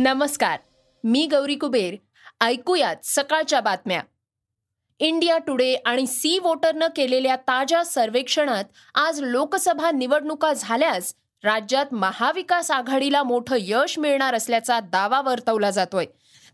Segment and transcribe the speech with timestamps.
[0.00, 0.58] नमस्कार
[1.04, 1.94] मी गौरी कुबेर.
[2.40, 4.02] ऐकूयात सकाळच्या बातम्या.
[4.98, 13.22] इंडिया टुडे आणि सी वोटरनं केलेल्या ताज्या सर्वेक्षणात आज लोकसभा निवडणुका झाल्यास राज्यात महाविकास आघाडीला
[13.22, 16.06] मोठं यश मिळणार असल्याचा दावा वर्तवला जातोय.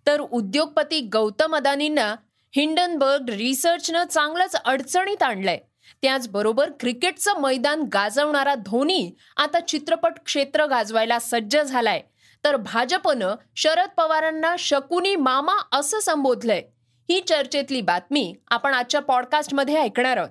[0.06, 2.17] तर उद्योगपती गौतम अदानींना
[2.56, 5.59] हिंडनबर्ग रिसर्चनं चांगलंच अडचणीत आणलंय.
[6.03, 12.03] त्याचबरोबर क्रिकेटचं मैदान गाजवणारा धोनी आता चित्रपट क्षेत्र गाजवायला सज्ज झालाय.
[12.45, 16.62] तर भाजपनं शरद पवारांना शकुनी मामा असं संबोधलंय.
[17.11, 20.31] ही चर्चेतली बातमी आपण आजच्या पॉडकास्टमध्ये ऐकणार आहोत.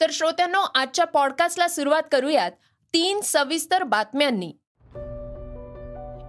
[0.00, 2.50] तर श्रोत्यांनो आजच्या पॉडकास्टला सुरुवात करूयात
[2.94, 4.52] तीन सविस्तर बातम्यांनी.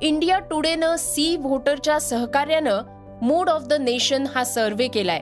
[0.08, 2.82] इंडिया टुडेनं सी व्होटरच्या सहकार्यानं
[3.22, 5.20] मूड ऑफ द नेशन हा सर्व्हे केलाय.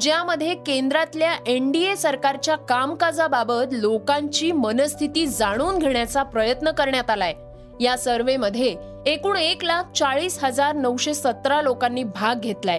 [0.00, 7.34] ज्यामध्ये केंद्रातल्या एनडीए सरकारच्या कामकाजाबाबत लोकांची मनस्थिती जाणून घेण्याचा प्रयत्न करण्यात आलाय.
[7.80, 12.78] या सर्व्हेमध्ये एकूण एक लाख चाळीस हजार नऊशे सतरा लोकांनी भाग घेतलाय.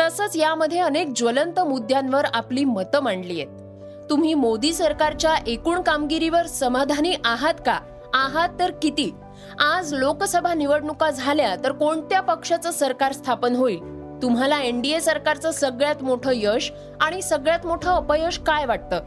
[0.00, 3.62] तसंच यामध्ये अनेक ज्वलंत मुद्द्यांवर आपली मतं मांडली आहेत.
[4.10, 7.78] तुम्ही मोदी सरकारच्या एकूण कामगिरीवर समाधानी आहात का?
[8.14, 9.14] आहात तर किती?
[9.60, 13.80] आज लोकसभा निवडणुका झाल्या तर कोणत्या पक्षाचं सरकार स्थापन होईल?
[14.22, 19.00] तुम्हाला एनडीए सरकारचं सगळ्यात मोठं यश आणि सगळ्यात मोठं अपयश काय वाटतं?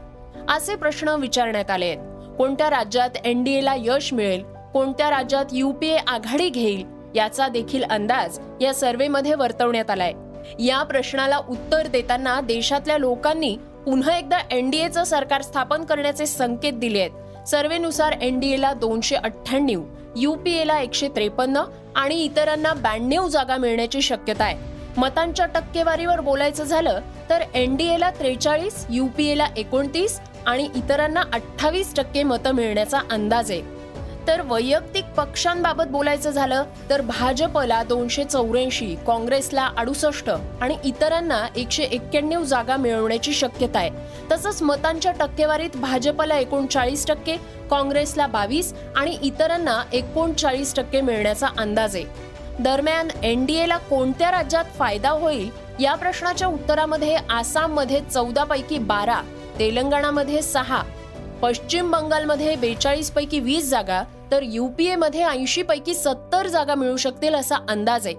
[0.50, 1.98] असे प्रश्न विचारण्यात आले आहेत.
[2.38, 4.55] कोणत्या राज्यात एनडीएला यश मिळेल?
[4.76, 6.84] कोणत्या राज्यात युपीए आघाडी घेईल
[7.16, 10.12] याचा देखील अंदाज या सर्वेमध्ये वर्तवण्यात आलाय.
[10.60, 17.48] या प्रश्नाला उत्तर देताना देशातल्या लोकांनी पुन्हा एकदा एनडीएचं सरकार स्थापन करण्याचे संकेत दिले आहेत.
[17.48, 19.84] सर्वेनुसार एनडीएला दोनशे अठ्ठ्याण्णव
[20.16, 21.62] युपीएला एकशे त्रेपन्न
[21.96, 24.58] आणि इतरांना ब्याण्णव जागा मिळण्याची शक्यता आहे.
[24.98, 27.00] मतांच्या टक्केवारीवर बोलायचं झालं
[27.30, 33.75] तर एनडीएला त्रेचाळीस युपीएला एकोणतीस आणि इतरांना अठ्ठावीस टक्के मतं मिळण्याचा अंदाज आहे.
[34.28, 40.30] तर वैयक्तिक पक्षांबाबत बोलायचं झालं तर भाजपला दोनशे चौऱ्याऐंशी काँग्रेसला अडुसष्ट
[40.62, 43.90] आणि इतरांना एकशे एक्क्याण्णव जागा मिळवण्याची शक्यता आहे.
[44.32, 47.36] तसंच मतांच्या टक्केवारीत भाजपला एकोणचाळीस टक्के
[47.72, 52.06] काँग्रेसला बावीस आणि इतरांना एकोणचाळीस टक्के मिळण्याचा अंदाज आहे.
[52.60, 55.50] दरम्यान एनडीएला कोणत्या राज्यात फायदा होईल
[55.80, 59.22] या प्रश्नाच्या उत्तरामध्ये आसाममध्ये चौदा पैकी बारा
[59.60, 60.82] तेलंगणामध्ये सहा
[61.42, 67.36] पश्चिम बंगालमध्ये बेचाळीस पैकी वीस जागा तर यू पी ऐंशी पैकी सत्तर जागा मिळू शकतील
[67.36, 68.16] असा अंदाज आहे.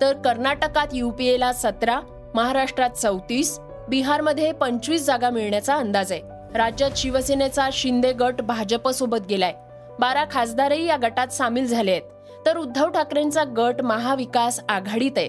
[0.00, 2.00] तर कर्नाटकात युपीएला सतरा
[2.34, 6.20] महाराष्ट्रात चौतीस बिहारमध्ये पंचवीस जागा मिळण्याचा अंदाज आहे.
[6.54, 9.52] राज्यात शिवसेनेचा शिंदे गट भाजपसोबत गेलाय.
[10.00, 12.02] बारा खासदारही या गटात सामील झाले आहेत.
[12.46, 15.28] तर उद्धव ठाकरेंचा गट महाविकास आघाडीत आहे.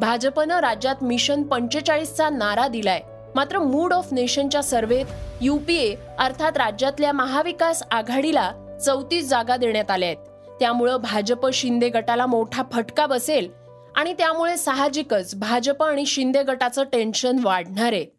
[0.00, 3.00] भाजपनं राज्यात मिशन पंचेचाळीसचा नारा दिलाय.
[3.34, 5.06] मात्र मूड ऑफ नेशनच्या सर्वेत
[5.40, 8.52] युपीए अर्थात राज्यातल्या महाविकास आघाडीला
[8.84, 10.52] चौतीस जागा देण्यात आल्या आहेत.
[10.60, 13.50] त्यामुळं भाजप शिंदे गटाला मोठा फटका बसेल
[13.96, 18.18] आणि त्यामुळे साहजिकच भाजप आणि शिंदे गटाचं टेन्शन वाढणार आहे.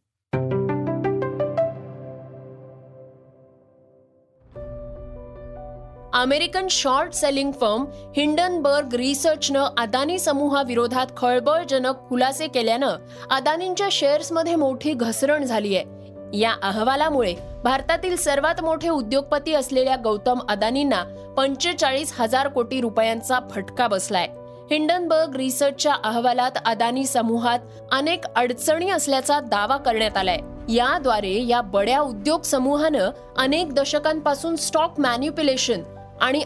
[6.13, 7.85] American short selling firm
[8.17, 12.95] Hindenburg रिसर्चनं Adani समूहाविरोधात खळबळजनक खुलासे केल्यानं
[13.31, 15.98] अदानींच्या शेअर्समध्ये मोठी घसरण झाली आहे.
[16.33, 21.03] या अहवालामुळे भारतातील सर्वात मोठे उद्योगपती असलेल्या गौतम अदानींना
[21.37, 24.27] पंचेचाळीस हजार कोटी रुपयांचा फटका बसलाय.
[24.71, 27.59] हिंडनबर्ग रिसर्चच्या अहवालात अदानी समूहात
[27.91, 30.39] अनेक अडचणी असल्याचा दावा करण्यात आलाय.
[30.69, 35.81] याद्वारे या बड्या उद्योग समूहानं अनेक दशकांपासून स्टॉक मॅन्युप्युलेशन
[36.21, 36.43] आणि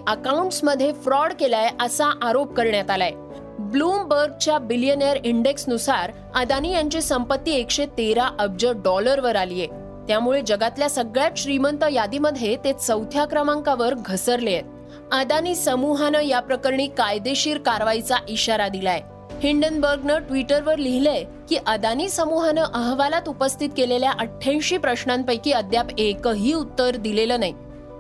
[0.63, 3.11] मध्ये फ्रॉड केलाय असा आरोप करण्यात आलाय.
[3.59, 9.67] ब्लूमबर्गच्या बिलियनेअर इंडेक्सनुसार अदानी यांची संपत्ती एकशे तेरा अब्ज डॉलरवर आली आहे.
[10.07, 14.63] त्यामुळे जगातल्या सगळ्यात श्रीमंत यादीमध्ये ते चौथ्या क्रमांकावर घसरले आहेत.
[15.11, 19.01] अदानी समूहानं या प्रकरणी कायदेशीर कारवाईचा इशारा दिलाय.
[19.43, 27.39] हिंडनबर्गनं ट्विटरवर लिहिलंय की अदानी समूहानं अहवालात उपस्थित केलेल्या अठ्ठ्याऐंशी प्रश्नांपैकी अद्याप एकही उत्तर दिलेलं
[27.39, 27.53] नाही.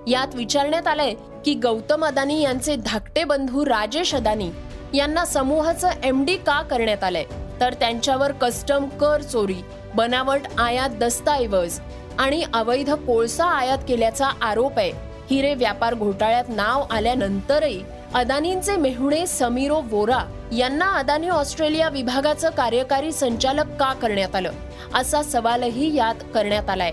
[0.07, 1.13] यात विचारण्यात आलंय
[1.45, 4.49] की गौतम अदानी यांचे धाकटे बंधू राजेश अदानी
[4.93, 7.23] यांना समूहाचं एम डी का करण्यात आलंय?
[7.59, 9.63] तर त्यांच्यावर कस्टम कर चोरी
[9.95, 11.79] बनावट आयात दस्तऐवज
[12.19, 14.91] आणि अवैध कोळसा आयात केल्याचा आरोप आहे.
[15.29, 20.23] हिरे व्यापार घोटाळ्यात नाव आल्यानंतरही अदानींचे मेहुणे समीरो वोरा
[20.57, 24.51] यांना अदानी ऑस्ट्रेलिया विभागाचं कार्यकारी संचालक का करण्यात आलं?
[24.95, 26.91] असा सवालही यात करण्यात आलाय.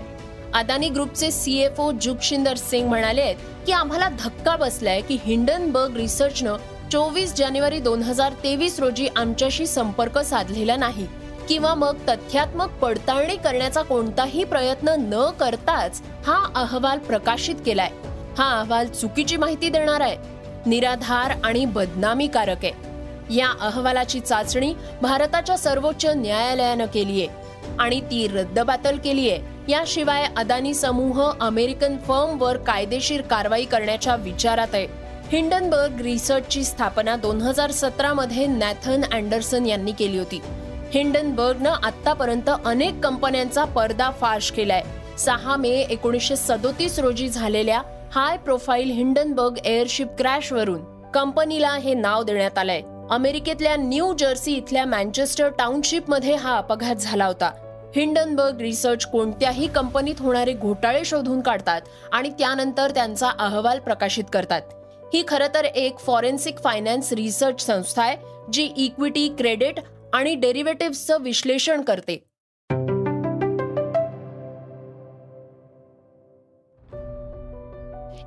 [0.53, 6.55] अदानी ग्रुपचे सीएफओ जुगशिंदर सिंग म्हणाले आहेत की आम्हाला धक्का बसलाय की हिंडनबर्ग रिसर्चनं
[6.91, 11.05] चोवीस जानेवारी दोन हजार तेवीस रोजी आमच्याशी संपर्क साधलेला नाही
[11.49, 17.89] किंवा मग तथ्यात्मक पडताळणी करण्याचा कोणताही प्रयत्न न करताच हा अहवाल प्रकाशित केलाय.
[18.37, 20.17] हा अहवाल चुकीची माहिती देणार आहे
[20.65, 23.35] निराधार आणि बदनामीकारक आहे.
[23.35, 29.71] या अहवालाची चाचणी भारताच्या सर्वोच्च न्यायालयानं केली आहे आणि ती रद्दबातल केली आहे.
[29.71, 34.87] याशिवाय अदानी समूह अमेरिकन फर्मवर कायदेशीर कारवाई करण्याच्या विचारात आहे.
[35.31, 40.41] हिंडनबर्ग रिसर्चची स्थापना दोन हजार सतरामध्ये नॅथन अँडरसन यांनी केली होती.
[40.91, 44.81] हिंडनबर्गनं आतापर्यंत अनेक कंपन्यांचा पर्दाफाश केलाय.
[45.17, 47.81] सहा मे एकोणीसशे सदोतीस रोजी झालेल्या
[48.11, 52.81] हाय प्रोफाईल हिंडनबर्ग एअरशिप क्रॅशवरून कंपनीला हे नाव देण्यात आलंय.
[53.09, 57.51] अमेरिकेतल्या न्यू जर्सी इथल्या मँचेस्टर टाउनशिपमध्ये हा अपघात झाला होता.
[57.95, 61.81] हिंडनबर्ग रिसर्च कोणत्याही कंपनीत होणारे घोटाळे शोधून काढतात
[62.11, 64.61] आणि त्यानंतर त्यांचा अहवाल प्रकाशित करतात.
[65.13, 68.17] ही खरं तर एक फॉरेन्सिक फायनान्स रिसर्च संस्था आहे
[68.53, 69.79] जी इक्विटी क्रेडिट
[70.13, 72.23] आणि डेरिव्हेटिव्हचं विश्लेषण करते.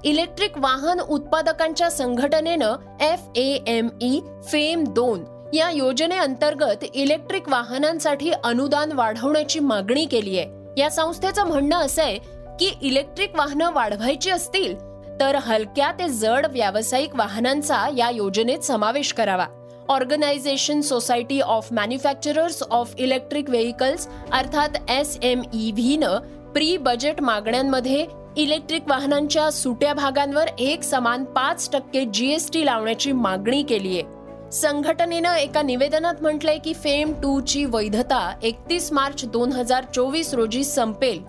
[0.04, 8.92] इलेक्ट्रिक वाहन उत्पादकांच्या संघटनेनं F A M E FAME दोन या योजनेअंतर्गत इलेक्ट्रिक वाहनांसाठी अनुदान
[8.92, 12.18] वाढवण्याची मागणी केली आहे या संस्थेचं म्हणणं असं आहे
[12.60, 14.74] की इलेक्ट्रिक वाहनं वाढवायची असतील
[15.20, 19.46] तर हलक्या ते जड व्यावसायिक वाहनांचा या योजनेत समावेश करावा.
[19.88, 26.18] Organisation society of manufacturers of electric vehicles अर्थात एस एम ई व्हीनं
[26.52, 28.06] प्री बजेट मागण्यांमध्ये
[28.36, 34.50] इलेक्ट्रिक वाहनांच्या सुट्या भागांवर एक समान पाच टक्के जीएसटी लावण्याची मागणी केली आहे.
[34.52, 40.64] संघटनेनं एका निवेदनात म्हटलंय की फेम टू ची वैधता एकतीस मार्च दोन हजार चोवीस रोजी
[40.64, 41.22] संपेल.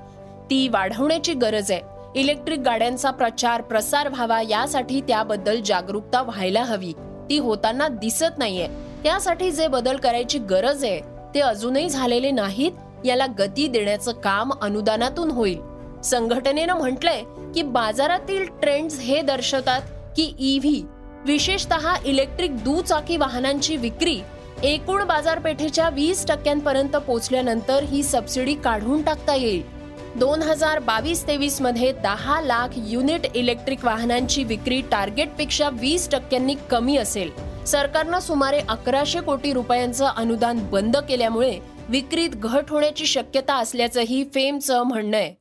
[0.50, 1.94] ती वाढवण्याची गरज आहे.
[2.15, 6.91] इलेक्ट्रिक गाड्यांचा प्रचार प्रसार व्हावा यासाठी त्याबद्दल जागरूकता व्हायला हवी.
[7.29, 8.67] ती होताना दिसत नाहीये.
[9.03, 11.00] त्यासाठी जे बदल करायची गरज आहे
[11.33, 15.59] ते अजूनही झालेले नाहीत याला गती देण्याचं काम अनुदानातून होईल.
[16.03, 17.21] संघटनेनं म्हटलंय
[17.56, 19.81] की बाजारातील ट्रेंड्स हे दर्शवतात
[20.15, 20.83] की ईव्ही
[21.25, 24.19] विशेषतः इलेक्ट्रिक दुचाकी वाहनांची विक्री
[24.63, 29.75] एकूण बाजारपेठेच्या वीस टक्क्यांपर्यंत पोहोचल्यानंतर ही सबसिडी काढून टाकता येईल.
[30.15, 37.31] दोन हजार बावीस तेवीसमध्ये दहा लाख युनिट इलेक्ट्रिक वाहनांची विक्री टार्गेटपेक्षा वीस टक्क्यांनी कमी असेल.
[37.65, 41.59] सरकारनं सुमारे अकराशे कोटी रुपयांचं अनुदान बंद केल्यामुळे
[41.89, 45.33] विक्रीत घट होण्याची शक्यता असल्याचंही फेमचं म्हणणं आहे.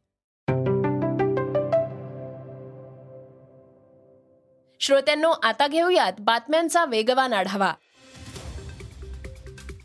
[4.81, 7.73] श्रोत्यांनो आता घेऊयात बातम्यांचा वेगवान आढावा.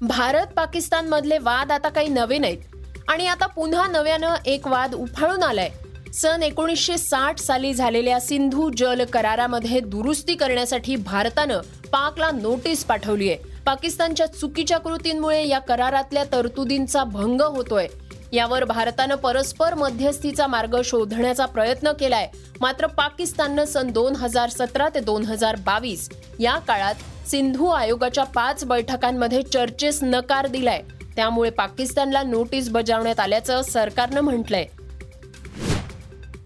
[0.01, 2.78] भारत पाकिस्तान मधले वाद आता काही नवे नाहीत.
[3.09, 5.69] आणि आता पुन्हा नव्यानं एक वाद उफाळून आलाय.
[6.13, 11.61] सन एकोणीसशे साठ साली झालेल्या सिंधू जल करारामध्ये दुरुस्ती करण्यासाठी भारतानं
[11.91, 17.87] पाकला नोटीस पाठवली आहे पाकिस्तानच्या चुकीच्या कृतींमुळे या करारातल्या तरतुदींचा भंग होतोय.
[18.33, 22.27] यावर भारतानं परस्पर मध्यस्थीचा मार्ग शोधण्याचा प्रयत्न केलाय.
[22.61, 28.63] मात्र पाकिस्ताननं सन दोन हजार सतरा ते दोन हजार बावीस या काळात सिंधू आयोगाच्या पाच
[28.65, 30.81] बैठकांमध्ये चर्चेस नकार दिलाय.
[31.15, 34.65] त्यामुळे पाकिस्तानला नोटीस बजावण्यात आल्याचं सरकारनं म्हटलंय.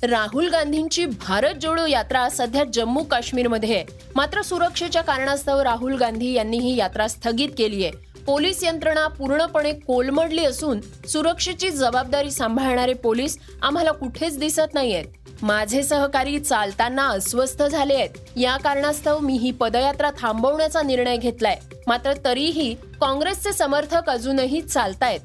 [0.07, 3.85] राहुल गांधींची भारत जोडो यात्रा सध्या जम्मू काश्मीरमध्ये आहे.
[4.15, 8.13] मात्र सुरक्षेच्या कारणास्तव राहुल गांधी यांनी ही यात्रा स्थगित केली आहे.
[8.25, 15.05] पोलीस यंत्रणा पूर्णपणे कोलमडली असून सुरक्षेची जबाबदारी सांभाळणारे पोलीस आम्हाला कुठेच दिसत नाहीयेत.
[15.43, 18.09] माझे सहकारी चालताना अस्वस्थ झाले आहेत.
[18.35, 21.57] या कारणास्तव मी ही पदयात्रा थांबवण्याचा निर्णय घेतलाय.
[21.87, 25.19] मात्र तरीही काँग्रेसचे समर्थक अजूनही चालतायत.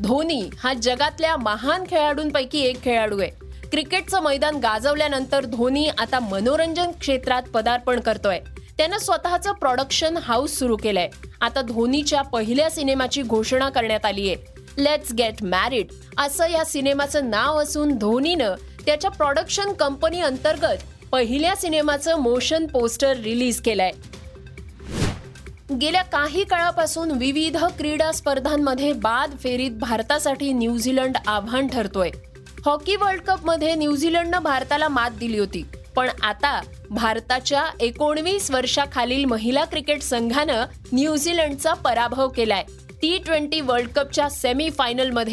[0.00, 3.30] धोनी हा जगातल्या महान खेळाडूंपैकी एक खेळाडू आहे.
[3.70, 8.40] क्रिकेटचं मैदान गाजवल्यानंतर धोनी आता मनोरंजन क्षेत्रात पदार्पण करतोय.
[8.78, 11.08] त्यानं स्वतःचं प्रोडक्शन हाऊस सुरू केलंय.
[11.40, 14.56] आता धोनीच्या पहिल्या सिनेमाची घोषणा करण्यात आली आहे.
[14.82, 15.86] लेट्स गेट मॅरिड
[16.18, 18.54] असं या सिनेमाचं नाव असून धोनीनं
[18.86, 23.90] त्याच्या प्रोडक्शन कंपनी अंतर्गत पहिल्या सिनेमाचं मोशन पोस्टर रिलीज केलंय.
[25.72, 32.10] गेल्या काही काळापासून विविध क्रीडा स्पर्धांमध्ये बाद फेरीत भारतासाठी न्यूझीलंड आव्हान ठरतोय.
[32.64, 35.64] हॉकी वर्ल्ड कपमध्ये न्यूझीलंडनं भारताला मात दिली होती
[35.96, 42.64] पण आता भारताच्या एकोणवीस वर्षाखालील महिला क्रिकेट संघानं न्यूझीलंडचा पराभव केलाय.
[43.02, 44.70] टी ट्वेंटी वर्ल्ड कपच्या सेमी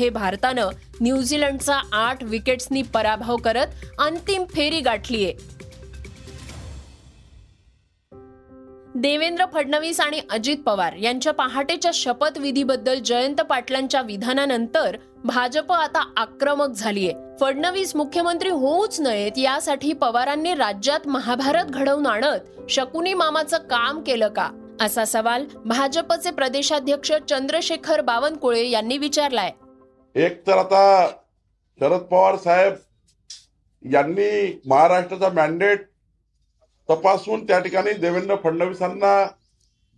[0.09, 0.69] भारतानं
[1.01, 3.67] न्यूझीलंडचा आठ विकेट्सनी पराभव करत
[3.99, 5.33] अंतिम फेरी गाठलीये.
[8.95, 17.11] देवेंद्र फडणवीस आणि अजित पवार यांच्या पहाटेच्या शपथविधीबद्दल जयंत पाटलांच्या विधानानंतर भाजप आता आक्रमक झालीय.
[17.41, 24.49] फडणवीस मुख्यमंत्री होऊच नयेत यासाठी पवारांनी राज्यात महाभारत घडवून आणत शकुनी मामाचं काम केलं का?
[24.81, 29.51] असा सवाल भाजपचे प्रदेशाध्यक्ष चंद्रशेखर बावनकुळे यांनी विचारलाय.
[30.15, 31.07] एक तर आता
[31.79, 32.73] शरद पवार साहेब
[33.93, 35.87] यांनी महाराष्ट्राचा मॅन्डेट
[36.89, 39.25] तपासून त्या ठिकाणी देवेंद्र फडणवीसांना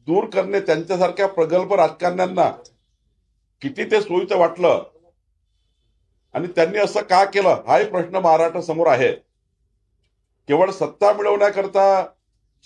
[0.07, 2.51] दूर करणे त्यांच्यासारख्या प्रगल्भ राजकारण्यांना
[3.61, 4.83] किती ते सोयीचं वाटलं?
[6.33, 7.63] आणि त्यांनी असं का केलं?
[7.67, 9.11] हाही प्रश्न महाराष्ट्रासमोर आहे.
[10.47, 12.05] केवळ सत्ता मिळवण्याकरता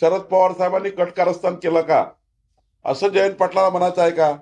[0.02, 2.06] शरद पवार साहेबांनी कटकारस्थान केलं का?
[2.86, 4.38] असं जयंत पाटलाला म्हणायचं आहे का?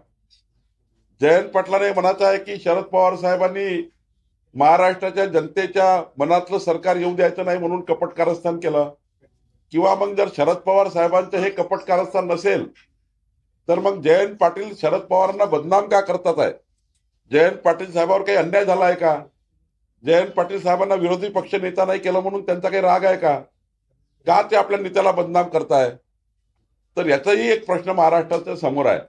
[1.21, 3.91] जयंत पाटलाने म्हणायचं आहे की शरद पवार साहेबांनी
[4.55, 8.93] महाराष्ट्राच्या जनतेच्या मनातलं सरकार येऊ द्यायचं नाही म्हणून कपट कारस्थान केलं.
[9.71, 12.67] किंवा मग जर शरद पवार साहेबांचं हे कपट कारस्थान नसेल
[13.67, 16.51] तर मग जयंत पाटील शरद पवारांना बदनाम का करतात आहे?
[17.31, 19.23] जयंत पाटील साहेबावर काही अन्याय झाला आहे का?
[20.05, 23.39] जयंत पाटील साहेबांना विरोधी पक्ष नेता नाही केलं म्हणून त्यांचा काही राग आहे का?
[24.27, 25.91] का ते आपल्या नेत्याला बदनाम करताय?
[26.97, 28.99] तर याचाही एक प्रश्न महाराष्ट्राच्या समोर आहे.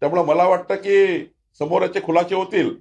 [0.00, 1.24] त्यामुळे मला वाटतं की
[1.58, 2.74] समोर याचे खुलासे होतील.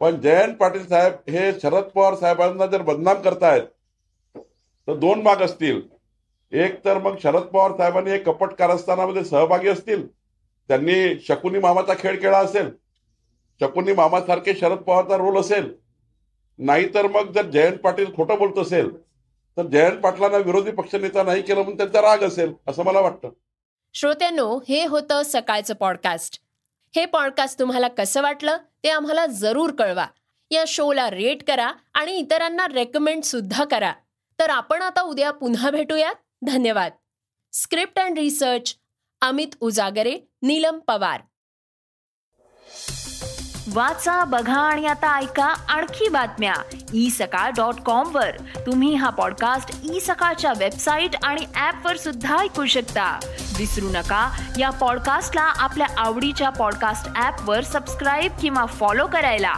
[0.00, 3.62] पण जयंत पाटील साहेब हे शरद पवार साहेबांना जर बदनाम करतायत
[4.88, 5.80] तर दोन भाग असतील.
[6.52, 10.06] एक तर मग शरद पवार साहेबांनी हे कपट कारस्थानामध्ये सहभागी असतील.
[10.68, 12.70] त्यांनी शकुनी मामाचा खेळ खेळला असेल.
[13.60, 15.74] शकुनी मामासारखे शरद पवारचा रोल असेल.
[16.58, 18.96] नाहीतर मग जर जयंत पाटील खोटं बोलत असेल
[19.56, 23.30] तर जयंत पाटलांना विरोधी पक्षनेता नाही केलं म्हणून त्यांचा राग असेल असं मला वाटतं.
[23.94, 26.40] श्रोत्यांनो हे होतं सकाळचं पॉडकास्ट
[26.96, 30.06] हे पॉडकास्ट तुम्हाला कसं वाटलं ते आम्हाला जरूर कळवा.
[30.50, 33.92] या शोला रेट करा आणि इतरांना रेकमेंड सुद्धा करा.
[34.38, 36.14] तर आपण आता उद्या पुन्हा भेटूयात.
[36.46, 36.92] धन्यवाद.
[37.52, 38.76] Script and research
[39.20, 41.20] Amit Ujagare Neelam Pawar.
[43.72, 46.54] वाचा बघा आणि आता ऐका आणखी बातम्या.
[46.94, 48.30] ई सकाळ डॉट कॉम वर.
[48.66, 53.20] तुम्ही हा पॉडकास्ट ई सकाळच्या वेबसाईट आणि ऍप वर सुद्धा ऐकू शकता.
[53.58, 59.54] विसरू नका या पॉडकास्टला आपल्या आवडीच्या पॉडकास्ट ऍप वर सबस्क्राईब किंवा फॉलो करायला.